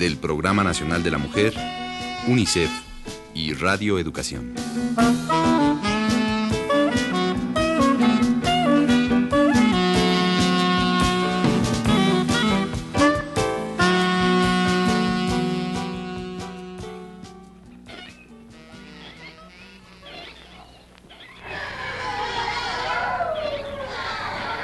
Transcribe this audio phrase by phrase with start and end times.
[0.00, 1.52] del Programa Nacional de la Mujer,
[2.26, 2.70] UNICEF
[3.34, 4.54] y Radio Educación.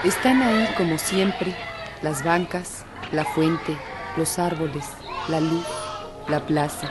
[0.02, 1.55] Están ahí como siempre
[2.00, 3.77] las bancas, la fuente,
[4.16, 4.86] los árboles,
[5.28, 5.66] la luz,
[6.28, 6.88] la plaza.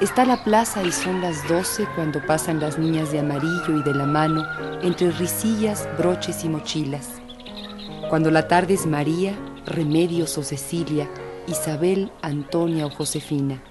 [0.00, 3.94] Está la plaza y son las doce cuando pasan las niñas de amarillo y de
[3.94, 4.44] la mano
[4.82, 7.08] entre risillas, broches y mochilas.
[8.08, 9.34] Cuando la tarde es María,
[9.66, 11.08] Remedios o Cecilia,
[11.46, 13.62] Isabel, Antonia o Josefina.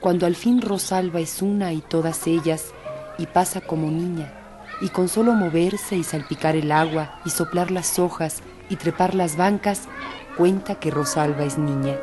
[0.00, 2.72] Cuando al fin Rosalba es una y todas ellas
[3.18, 4.32] y pasa como niña
[4.80, 9.36] y con solo moverse y salpicar el agua y soplar las hojas y trepar las
[9.36, 9.88] bancas,
[10.36, 11.96] cuenta que Rosalba es niña,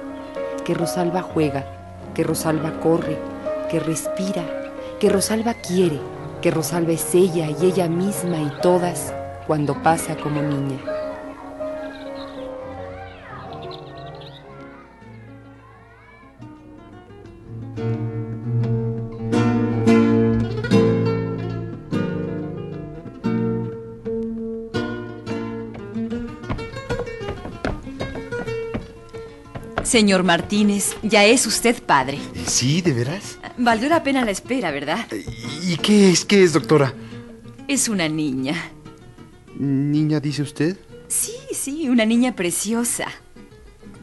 [0.70, 1.66] que Rosalba juega,
[2.14, 3.18] que Rosalba corre,
[3.72, 4.44] que respira,
[5.00, 6.00] que Rosalba quiere,
[6.44, 9.12] que Rosalba es ella y ella misma y todas
[9.48, 10.78] cuando pasa como niña.
[30.00, 32.20] Señor Martínez, ya es usted padre.
[32.48, 33.38] ¿Sí, de veras?
[33.58, 35.06] Valió la pena la espera, ¿verdad?
[35.62, 36.24] ¿Y qué es?
[36.24, 36.94] ¿Qué es, doctora?
[37.68, 38.56] Es una niña.
[39.58, 40.78] ¿Niña, dice usted?
[41.10, 43.08] Sí, sí, una niña preciosa.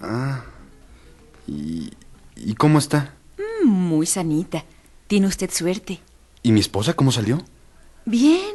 [0.02, 0.44] Ah.
[1.46, 1.90] ¿Y,
[2.36, 3.14] y cómo está?
[3.64, 4.66] Mm, muy sanita.
[5.06, 6.00] Tiene usted suerte.
[6.42, 7.42] ¿Y mi esposa cómo salió?
[8.04, 8.54] Bien,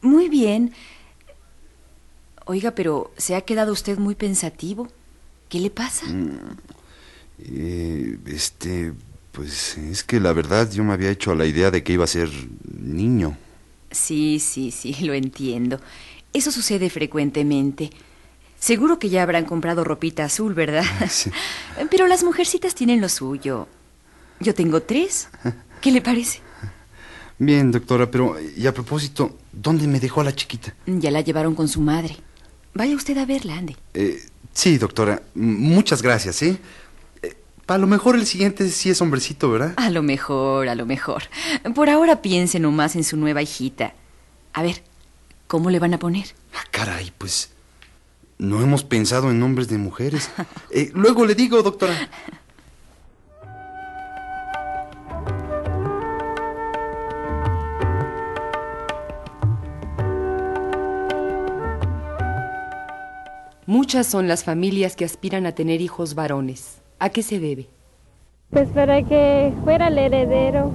[0.00, 0.72] muy bien.
[2.46, 4.88] Oiga, pero se ha quedado usted muy pensativo.
[5.50, 6.06] ¿Qué le pasa?
[7.40, 8.92] Eh, este,
[9.32, 12.04] pues es que la verdad yo me había hecho a la idea de que iba
[12.04, 12.30] a ser
[12.72, 13.36] niño.
[13.90, 15.80] Sí, sí, sí, lo entiendo.
[16.32, 17.90] Eso sucede frecuentemente.
[18.60, 20.84] Seguro que ya habrán comprado ropita azul, ¿verdad?
[21.10, 21.30] Sí.
[21.90, 23.66] Pero las mujercitas tienen lo suyo.
[24.38, 25.28] Yo tengo tres.
[25.80, 26.40] ¿Qué le parece?
[27.38, 30.74] Bien, doctora, pero y a propósito, ¿dónde me dejó a la chiquita?
[30.86, 32.16] Ya la llevaron con su madre.
[32.74, 33.76] Vaya usted a verla, ande.
[33.94, 34.20] Eh,
[34.52, 36.58] sí, doctora, muchas gracias, ¿sí?
[37.22, 39.74] Eh, a lo mejor el siguiente sí es hombrecito, ¿verdad?
[39.76, 41.24] A lo mejor, a lo mejor.
[41.74, 43.94] Por ahora piense nomás en su nueva hijita.
[44.52, 44.82] A ver,
[45.46, 46.26] ¿cómo le van a poner?
[46.54, 47.50] Ah, caray, pues
[48.38, 50.30] no hemos pensado en nombres de mujeres.
[50.72, 52.08] Eh, luego le digo, doctora.
[63.70, 66.82] Muchas son las familias que aspiran a tener hijos varones.
[66.98, 67.68] ¿A qué se debe?
[68.50, 70.72] Pues para que fuera el heredero,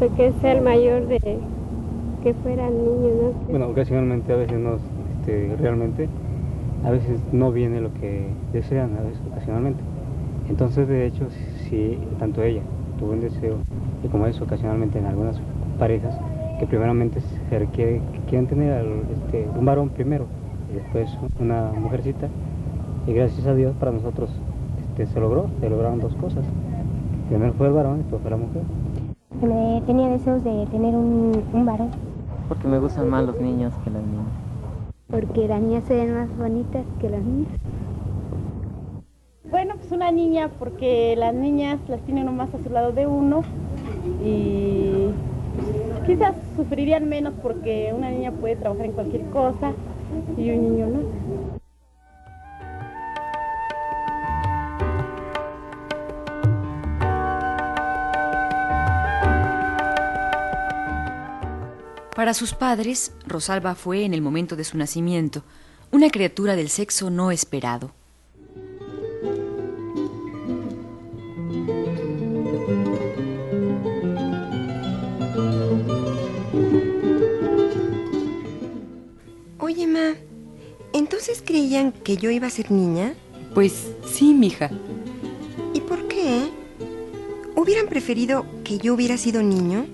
[0.00, 3.30] pues que sea el mayor de que fuera el niño, ¿no?
[3.48, 4.80] Bueno, ocasionalmente, a veces no,
[5.20, 6.08] este, realmente,
[6.84, 9.84] a veces no viene lo que desean, a veces ocasionalmente.
[10.48, 11.28] Entonces, de hecho,
[11.70, 12.62] sí, tanto ella
[12.98, 13.58] tuvo un deseo,
[14.02, 15.36] y como es ocasionalmente en algunas
[15.78, 16.18] parejas,
[16.58, 20.26] que primeramente se requiere, que quieren tener al- este, un varón primero,
[20.74, 21.08] y después
[21.40, 22.28] una mujercita,
[23.06, 24.30] y gracias a Dios para nosotros
[24.90, 26.44] este, se logró, se lograron dos cosas.
[27.28, 28.62] Primero fue el varón y después fue la mujer.
[29.42, 31.90] Me tenía deseos de tener un, un varón,
[32.48, 34.26] Porque me gustan más los niños que las niñas.
[35.10, 37.48] porque las niñas se ven más bonitas que los niños.
[39.50, 43.06] Bueno, pues una niña, porque las niñas las tiene uno más a su lado de
[43.06, 43.42] uno
[44.24, 45.10] y
[46.06, 49.72] quizás sufrirían menos porque una niña puede trabajar en cualquier cosa
[50.36, 50.74] y un.
[62.14, 65.42] Para sus padres, Rosalba fue, en el momento de su nacimiento,
[65.90, 67.92] una criatura del sexo no esperado.
[81.54, 83.14] Creían que yo iba a ser niña?
[83.54, 84.72] Pues sí, mija.
[85.72, 86.50] ¿Y por qué?
[87.54, 89.86] ¿Hubieran preferido que yo hubiera sido niño?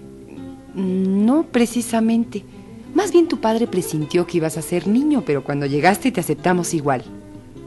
[0.75, 2.47] No, precisamente.
[2.95, 6.73] Más bien tu padre presintió que ibas a ser niño, pero cuando llegaste te aceptamos
[6.73, 7.05] igual.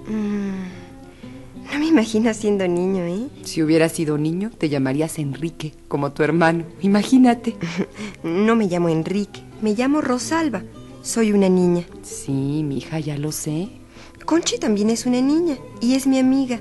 [0.08, 3.28] Mm, no me imaginas siendo niño, ¿eh?
[3.44, 6.66] Si hubieras sido niño, te llamarías Enrique, como tu hermano.
[6.82, 7.56] Imagínate.
[8.24, 10.64] no me llamo Enrique, me llamo Rosalba.
[11.04, 11.84] Soy una niña.
[12.02, 13.83] Sí, mi hija, ya lo sé.
[14.26, 16.60] Conchi también es una niña y es mi amiga.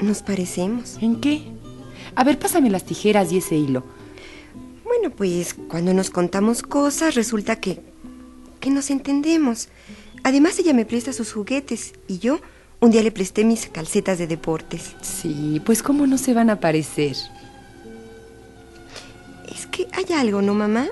[0.00, 0.98] Nos parecemos.
[1.00, 1.42] ¿En qué?
[2.14, 3.84] A ver, pásame las tijeras y ese hilo.
[4.84, 7.92] Bueno, pues cuando nos contamos cosas resulta que
[8.62, 9.68] que nos entendemos.
[10.22, 12.40] Además ella me presta sus juguetes y yo
[12.80, 14.94] un día le presté mis calcetas de deportes.
[15.02, 17.16] Sí, pues cómo no se van a parecer.
[19.52, 20.88] Es que hay algo, ¿no, mamá?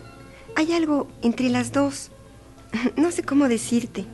[0.57, 2.11] Hay algo entre las dos.
[2.97, 4.05] No sé cómo decirte.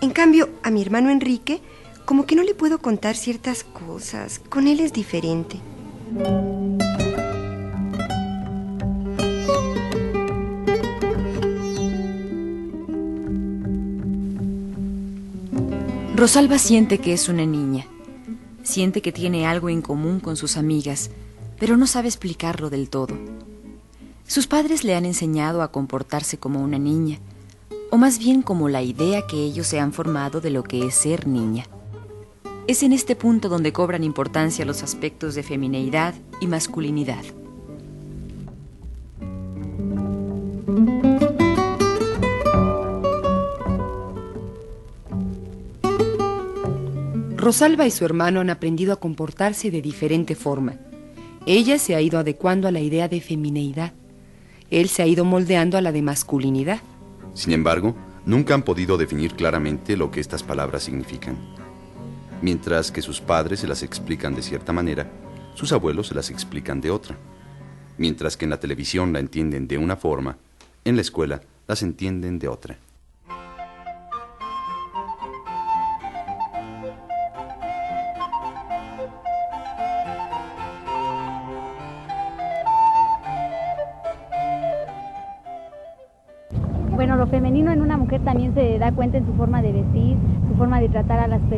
[0.00, 1.60] En cambio, a mi hermano Enrique,
[2.04, 4.40] como que no le puedo contar ciertas cosas.
[4.48, 5.60] Con él es diferente.
[16.14, 17.86] Rosalba siente que es una niña.
[18.62, 21.10] Siente que tiene algo en común con sus amigas,
[21.58, 23.16] pero no sabe explicarlo del todo.
[24.26, 27.18] Sus padres le han enseñado a comportarse como una niña,
[27.90, 30.94] o más bien como la idea que ellos se han formado de lo que es
[30.94, 31.64] ser niña.
[32.66, 37.24] Es en este punto donde cobran importancia los aspectos de femineidad y masculinidad.
[47.46, 50.74] Rosalba y su hermano han aprendido a comportarse de diferente forma.
[51.46, 53.92] Ella se ha ido adecuando a la idea de femineidad.
[54.68, 56.80] Él se ha ido moldeando a la de masculinidad.
[57.36, 57.94] Sin embargo,
[58.24, 61.36] nunca han podido definir claramente lo que estas palabras significan.
[62.40, 65.12] Mientras que sus padres se las explican de cierta manera,
[65.54, 67.14] sus abuelos se las explican de otra.
[67.98, 70.38] Mientras que en la televisión la entienden de una forma,
[70.86, 72.78] en la escuela las entienden de otra.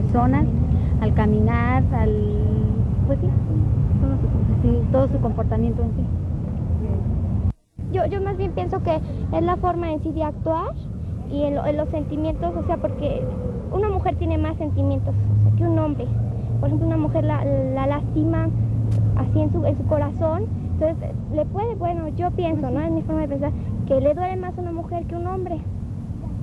[0.08, 0.46] Personas,
[1.02, 2.12] al caminar, al...
[3.06, 3.28] pues sí,
[4.90, 6.05] todo su, comportamiento en sí.
[7.93, 10.72] Yo, yo más bien pienso que es la forma en sí de actuar
[11.31, 13.22] y en, los sentimientos, o sea, porque
[13.70, 15.14] una mujer tiene más sentimientos
[15.56, 16.06] que un hombre.
[16.61, 18.49] Por ejemplo, una mujer la, la lastima
[19.16, 22.81] así en su, en su corazón, entonces le puede, bueno, yo pienso, ¿no?
[22.81, 23.52] Es mi forma de pensar,
[23.87, 25.61] que le duele más a una mujer que a un hombre.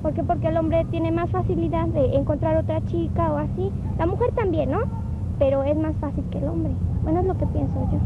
[0.02, 0.22] ¿Por qué?
[0.22, 3.72] Porque el hombre tiene más facilidad de encontrar otra chica o así.
[3.98, 4.80] La mujer también, ¿no?
[5.38, 6.72] Pero es más fácil que el hombre.
[7.02, 7.98] Bueno, es lo que pienso yo.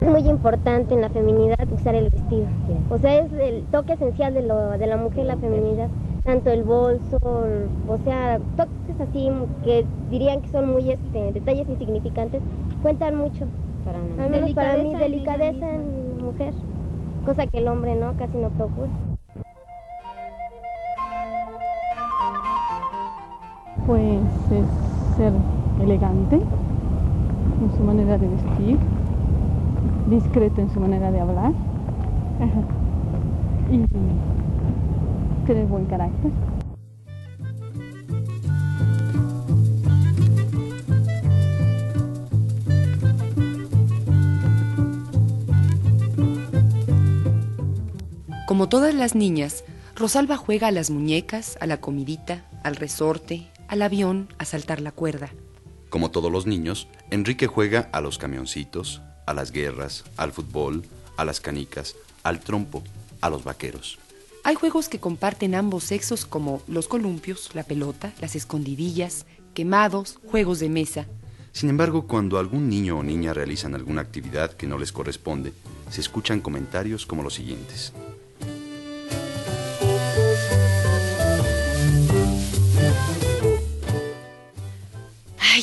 [0.00, 2.46] Es muy importante en la feminidad usar el vestido.
[2.90, 5.88] O sea, es el toque esencial de, lo, de la mujer la feminidad.
[6.24, 9.30] Tanto el bolso, o sea, toques así
[9.64, 12.42] que dirían que son muy este, detalles insignificantes,
[12.82, 13.46] cuentan mucho
[13.84, 13.98] para,
[14.40, 16.52] mí, para mí delicadeza en mujer,
[17.26, 18.88] cosa que el hombre no, casi no procura.
[23.84, 24.20] Pues
[24.52, 25.32] es ser
[25.82, 28.78] elegante en su manera de vestir,
[30.08, 31.52] discreto en su manera de hablar
[33.70, 33.84] y
[35.46, 36.30] tener buen carácter.
[48.56, 53.82] Como todas las niñas, Rosalba juega a las muñecas, a la comidita, al resorte, al
[53.82, 55.28] avión, a saltar la cuerda.
[55.90, 60.84] Como todos los niños, Enrique juega a los camioncitos, a las guerras, al fútbol,
[61.18, 62.82] a las canicas, al trompo,
[63.20, 63.98] a los vaqueros.
[64.42, 70.60] Hay juegos que comparten ambos sexos como los columpios, la pelota, las escondidillas, quemados, juegos
[70.60, 71.04] de mesa.
[71.52, 75.52] Sin embargo, cuando algún niño o niña realizan alguna actividad que no les corresponde,
[75.90, 77.92] se escuchan comentarios como los siguientes.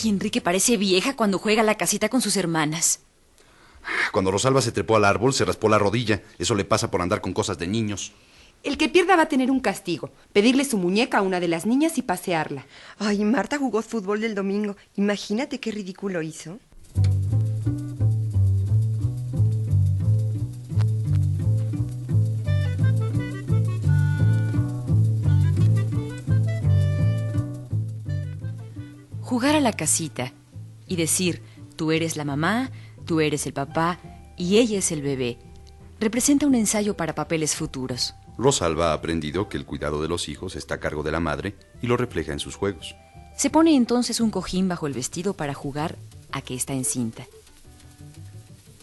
[0.04, 3.00] Ay, Enrique parece vieja cuando juega a la casita con sus hermanas.
[4.12, 6.22] Cuando Rosalba se trepó al árbol, se raspó la rodilla.
[6.38, 8.12] Eso le pasa por andar con cosas de niños.
[8.64, 10.12] El que pierda va a tener un castigo.
[10.34, 12.66] Pedirle su muñeca a una de las niñas y pasearla.
[12.98, 14.76] Ay, Marta jugó fútbol del domingo.
[14.96, 16.60] Imagínate qué ridículo hizo.
[29.34, 30.32] Jugar a la casita
[30.88, 31.42] y decir,
[31.76, 32.70] tú eres la mamá,
[33.04, 33.98] tú eres el papá
[34.38, 35.40] y ella es el bebé,
[36.00, 38.14] representa un ensayo para papeles futuros.
[38.38, 41.56] Rosalba ha aprendido que el cuidado de los hijos está a cargo de la madre
[41.82, 42.96] y lo refleja en sus juegos.
[43.36, 45.96] Se pone entonces un cojín bajo el vestido para jugar
[46.32, 47.26] a que está encinta.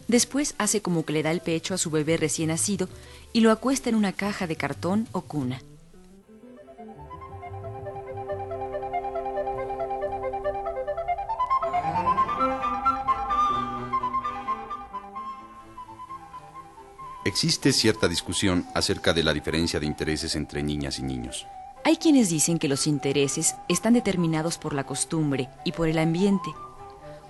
[0.09, 2.89] Después hace como que le da el pecho a su bebé recién nacido
[3.33, 5.63] y lo acuesta en una caja de cartón o cuna.
[17.23, 21.47] Existe cierta discusión acerca de la diferencia de intereses entre niñas y niños.
[21.85, 26.51] Hay quienes dicen que los intereses están determinados por la costumbre y por el ambiente.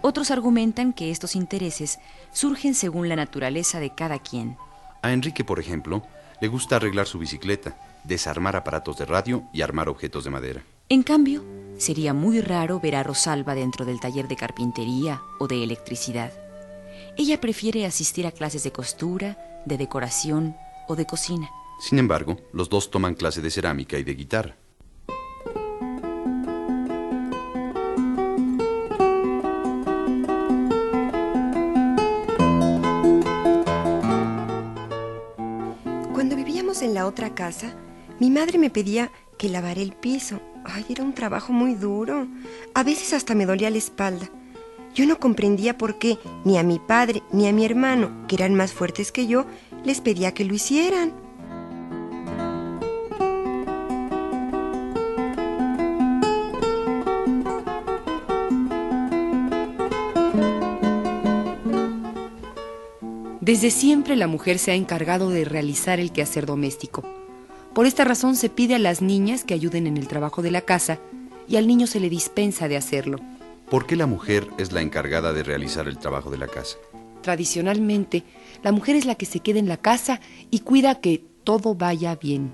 [0.01, 1.99] Otros argumentan que estos intereses
[2.33, 4.57] surgen según la naturaleza de cada quien.
[5.03, 6.05] A Enrique, por ejemplo,
[6.41, 10.63] le gusta arreglar su bicicleta, desarmar aparatos de radio y armar objetos de madera.
[10.89, 11.45] En cambio,
[11.79, 16.33] sería muy raro ver a Rosalba dentro del taller de carpintería o de electricidad.
[17.17, 20.57] Ella prefiere asistir a clases de costura, de decoración
[20.89, 21.51] o de cocina.
[21.81, 24.57] Sin embargo, los dos toman clase de cerámica y de guitarra.
[36.13, 37.75] Cuando vivíamos en la otra casa,
[38.19, 40.39] mi madre me pedía que lavara el piso.
[40.67, 42.29] Ay, era un trabajo muy duro.
[42.75, 44.29] A veces hasta me dolía la espalda.
[44.95, 48.55] Yo no comprendía por qué ni a mi padre ni a mi hermano, que eran
[48.55, 49.47] más fuertes que yo,
[49.85, 51.13] les pedía que lo hicieran.
[63.41, 67.03] Desde siempre la mujer se ha encargado de realizar el quehacer doméstico.
[67.75, 70.61] Por esta razón se pide a las niñas que ayuden en el trabajo de la
[70.61, 70.99] casa
[71.49, 73.19] y al niño se le dispensa de hacerlo.
[73.71, 76.77] ¿Por qué la mujer es la encargada de realizar el trabajo de la casa?
[77.23, 78.25] Tradicionalmente,
[78.65, 82.17] la mujer es la que se queda en la casa y cuida que todo vaya
[82.17, 82.51] bien.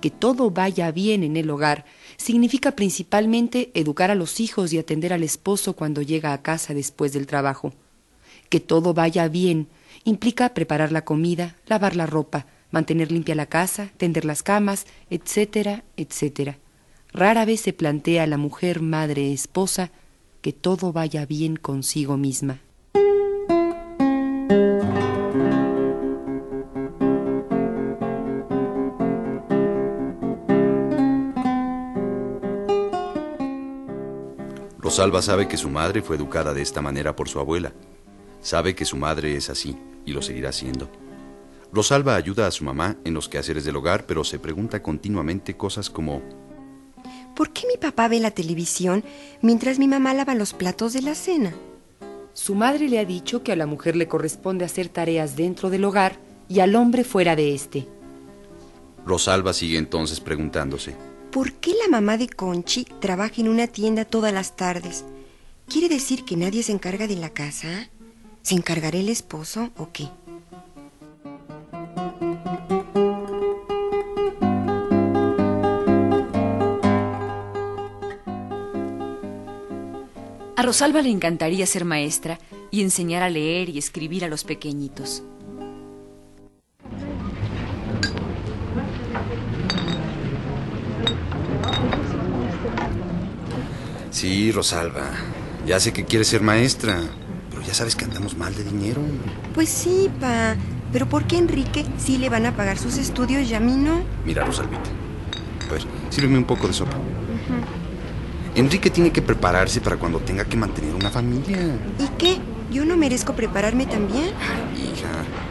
[0.00, 1.84] Que todo vaya bien en el hogar
[2.16, 7.12] significa principalmente educar a los hijos y atender al esposo cuando llega a casa después
[7.12, 7.74] del trabajo.
[8.48, 9.68] Que todo vaya bien
[10.04, 15.84] implica preparar la comida, lavar la ropa, mantener limpia la casa, tender las camas, etcétera,
[15.98, 16.56] etcétera.
[17.12, 19.90] Rara vez se plantea a la mujer, madre, esposa,
[20.40, 22.60] que todo vaya bien consigo misma.
[34.90, 37.72] Rosalba sabe que su madre fue educada de esta manera por su abuela.
[38.40, 40.90] Sabe que su madre es así y lo seguirá siendo.
[41.72, 45.90] Rosalba ayuda a su mamá en los quehaceres del hogar, pero se pregunta continuamente cosas
[45.90, 46.22] como
[47.40, 49.02] ¿Por qué mi papá ve la televisión
[49.40, 51.54] mientras mi mamá lava los platos de la cena?
[52.34, 55.86] Su madre le ha dicho que a la mujer le corresponde hacer tareas dentro del
[55.86, 56.18] hogar
[56.50, 57.88] y al hombre fuera de éste.
[59.06, 60.94] Rosalba sigue entonces preguntándose
[61.32, 65.06] ¿Por qué la mamá de Conchi trabaja en una tienda todas las tardes?
[65.66, 67.88] ¿Quiere decir que nadie se encarga de la casa?
[68.42, 70.10] ¿Se encargará el esposo o qué?
[80.60, 82.38] A Rosalba le encantaría ser maestra
[82.70, 85.22] y enseñar a leer y escribir a los pequeñitos.
[94.10, 95.12] Sí, Rosalba,
[95.66, 97.00] ya sé que quieres ser maestra,
[97.48, 99.00] pero ya sabes que andamos mal de dinero.
[99.54, 100.56] Pues sí, pa.
[100.92, 104.02] Pero ¿por qué Enrique sí le van a pagar sus estudios y a mí no?
[104.26, 104.90] Mira, Rosalvita.
[105.66, 106.98] A ver, sírveme un poco de sopa.
[108.60, 111.56] Enrique tiene que prepararse para cuando tenga que mantener una familia.
[111.98, 112.36] ¿Y qué?
[112.70, 114.34] ¿Yo no merezco prepararme también?
[114.38, 115.08] Ay, hija,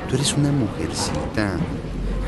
[0.08, 1.58] tú eres una mujercita.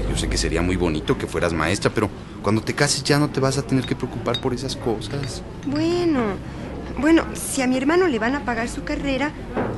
[0.10, 2.10] Yo sé que sería muy bonito que fueras maestra, pero
[2.42, 5.44] cuando te cases ya no te vas a tener que preocupar por esas cosas.
[5.68, 6.22] Bueno,
[6.98, 9.32] bueno, si a mi hermano le van a pagar su carrera,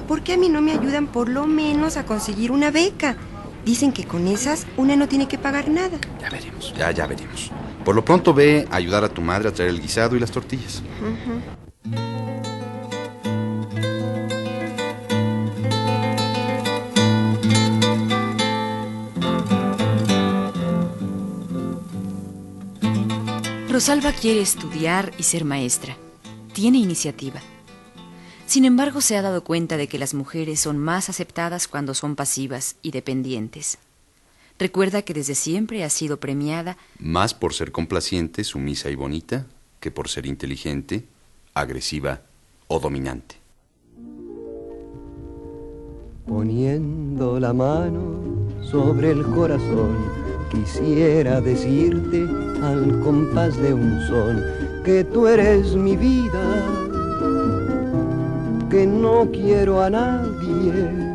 [0.07, 3.17] ¿por qué a mí no me ayudan por lo menos a conseguir una beca?
[3.65, 5.97] Dicen que con esas una no tiene que pagar nada.
[6.21, 7.51] Ya veremos, ya, ya veremos.
[7.83, 10.81] Por lo pronto ve ayudar a tu madre a traer el guisado y las tortillas.
[23.69, 25.97] Rosalba quiere estudiar y ser maestra.
[26.53, 27.41] Tiene iniciativa.
[28.45, 32.15] Sin embargo, se ha dado cuenta de que las mujeres son más aceptadas cuando son
[32.15, 33.79] pasivas y dependientes.
[34.63, 39.45] Recuerda que desde siempre ha sido premiada Más por ser complaciente, sumisa y bonita,
[39.81, 41.03] que por ser inteligente,
[41.53, 42.21] agresiva
[42.69, 43.35] o dominante.
[46.25, 48.21] Poniendo la mano
[48.61, 49.97] sobre el corazón,
[50.49, 52.25] quisiera decirte
[52.61, 54.41] al compás de un son
[54.85, 56.65] que tú eres mi vida,
[58.69, 61.12] que no quiero a nadie,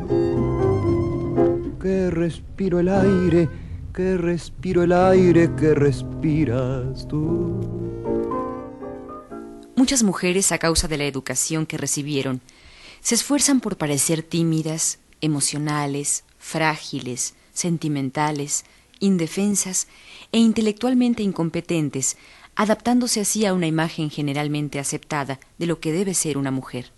[1.78, 3.48] que respiro el aire,
[3.94, 7.60] que respiro el aire que respiras tú.
[9.76, 12.40] Muchas mujeres, a causa de la educación que recibieron,
[13.00, 18.64] se esfuerzan por parecer tímidas, emocionales, frágiles, sentimentales,
[19.00, 19.86] indefensas
[20.32, 22.16] e intelectualmente incompetentes,
[22.56, 26.90] adaptándose así a una imagen generalmente aceptada de lo que debe ser una mujer.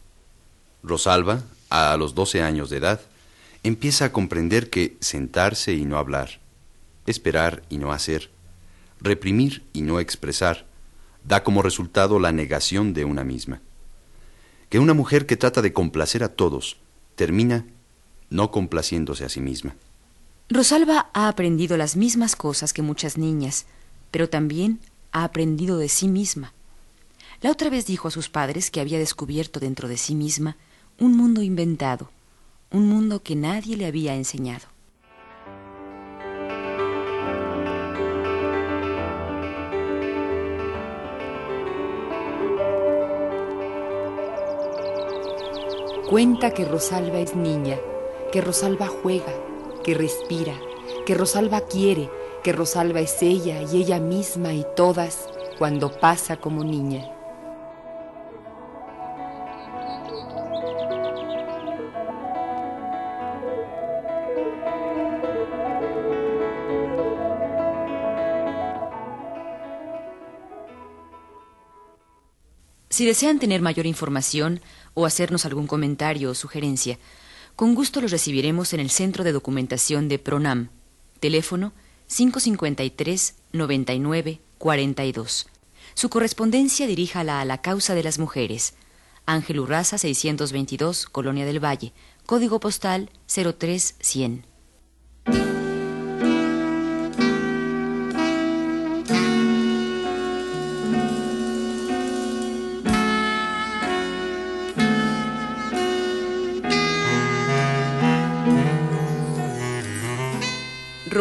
[0.83, 3.01] Rosalba, a los 12 años de edad,
[3.63, 6.41] empieza a comprender que sentarse y no hablar,
[7.07, 8.31] esperar y no hacer,
[9.01, 10.67] reprimir y no expresar,
[11.25, 13.61] da como resultado la negación de una misma.
[14.69, 16.79] Que una mujer que trata de complacer a todos
[17.17, 17.67] termina
[18.31, 19.75] no complaciéndose a sí misma.
[20.49, 23.67] Rosalba ha aprendido las mismas cosas que muchas niñas,
[24.11, 24.81] pero también
[25.13, 26.53] ha aprendido de sí misma.
[27.43, 30.57] La otra vez dijo a sus padres que había descubierto dentro de sí misma
[30.99, 32.11] un mundo inventado,
[32.73, 34.69] un mundo que nadie le había enseñado.
[46.09, 47.79] Cuenta que Rosalba es niña,
[48.33, 49.33] que Rosalba juega,
[49.85, 50.55] que respira,
[51.07, 52.11] que Rosalba quiere,
[52.43, 57.20] que Rosalba es ella y ella misma y todas cuando pasa como niña.
[73.01, 74.61] Si desean tener mayor información
[74.93, 76.99] o hacernos algún comentario o sugerencia,
[77.57, 80.69] con gusto los recibiremos en el Centro de Documentación de PRONAM,
[81.19, 81.73] teléfono
[82.09, 85.47] 553 99 42.
[85.95, 88.75] Su correspondencia diríjala a la causa de las mujeres.
[89.25, 91.95] Ángel Urraza 622, Colonia del Valle,
[92.27, 94.50] código postal 03100.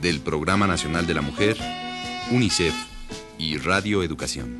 [0.00, 1.56] del Programa Nacional de la Mujer,
[2.30, 2.74] UNICEF
[3.38, 4.58] y Radio Educación.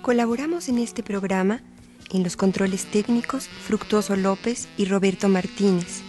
[0.00, 1.60] Colaboramos en este programa
[2.10, 6.02] en los controles técnicos Fructuoso López y Roberto Martínez.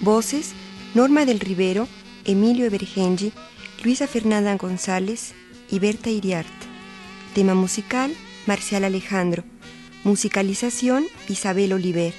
[0.00, 0.54] Voces
[0.94, 1.86] Norma del Rivero,
[2.24, 3.32] Emilio Evergengi,
[3.84, 5.34] Luisa Fernanda González
[5.70, 6.67] y Berta Iriart.
[7.38, 8.16] Tema musical
[8.48, 9.44] Marcial Alejandro.
[10.02, 12.12] Musicalización Isabel Oliver.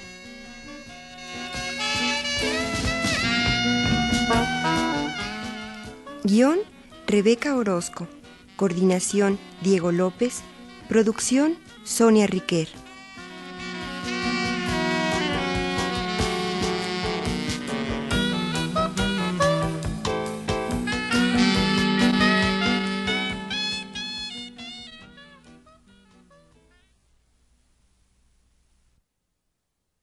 [6.24, 6.60] Guión
[7.06, 8.08] Rebeca Orozco.
[8.56, 10.40] Coordinación Diego López.
[10.88, 12.68] Producción Sonia Riquer.